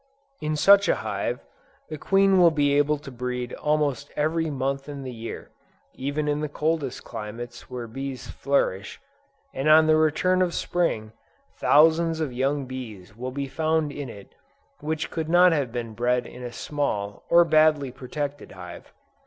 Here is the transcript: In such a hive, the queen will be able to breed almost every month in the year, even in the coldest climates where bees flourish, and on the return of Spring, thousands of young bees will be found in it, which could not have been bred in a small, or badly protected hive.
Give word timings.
In 0.41 0.55
such 0.55 0.89
a 0.89 0.95
hive, 1.05 1.45
the 1.89 1.97
queen 1.99 2.39
will 2.39 2.49
be 2.49 2.73
able 2.75 2.97
to 2.97 3.11
breed 3.11 3.53
almost 3.53 4.09
every 4.15 4.49
month 4.49 4.89
in 4.89 5.03
the 5.03 5.13
year, 5.13 5.51
even 5.93 6.27
in 6.27 6.39
the 6.39 6.49
coldest 6.49 7.03
climates 7.03 7.69
where 7.69 7.85
bees 7.85 8.25
flourish, 8.27 8.99
and 9.53 9.69
on 9.69 9.85
the 9.85 9.95
return 9.95 10.41
of 10.41 10.55
Spring, 10.55 11.11
thousands 11.59 12.19
of 12.19 12.33
young 12.33 12.65
bees 12.65 13.15
will 13.15 13.29
be 13.31 13.47
found 13.47 13.91
in 13.91 14.09
it, 14.09 14.33
which 14.79 15.11
could 15.11 15.29
not 15.29 15.51
have 15.51 15.71
been 15.71 15.93
bred 15.93 16.25
in 16.25 16.41
a 16.41 16.51
small, 16.51 17.21
or 17.29 17.45
badly 17.45 17.91
protected 17.91 18.53
hive. 18.53 18.91